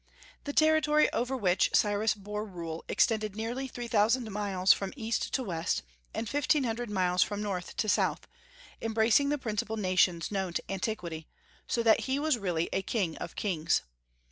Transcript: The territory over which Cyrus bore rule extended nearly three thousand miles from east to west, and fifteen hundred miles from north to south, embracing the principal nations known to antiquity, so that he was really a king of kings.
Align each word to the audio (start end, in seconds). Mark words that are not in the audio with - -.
The 0.45 0.51
territory 0.51 1.13
over 1.13 1.37
which 1.37 1.69
Cyrus 1.75 2.15
bore 2.15 2.43
rule 2.43 2.83
extended 2.89 3.35
nearly 3.35 3.67
three 3.67 3.87
thousand 3.87 4.31
miles 4.31 4.73
from 4.73 4.93
east 4.95 5.31
to 5.35 5.43
west, 5.43 5.83
and 6.11 6.27
fifteen 6.27 6.63
hundred 6.63 6.89
miles 6.89 7.21
from 7.21 7.43
north 7.43 7.77
to 7.77 7.87
south, 7.87 8.25
embracing 8.81 9.29
the 9.29 9.37
principal 9.37 9.77
nations 9.77 10.31
known 10.31 10.53
to 10.53 10.71
antiquity, 10.71 11.27
so 11.67 11.83
that 11.83 11.99
he 12.09 12.17
was 12.17 12.39
really 12.39 12.67
a 12.73 12.81
king 12.81 13.15
of 13.19 13.35
kings. 13.35 13.83